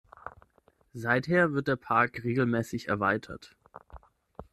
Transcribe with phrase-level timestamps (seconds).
[0.95, 3.55] Seither wird der Park regelmäßig erweitert.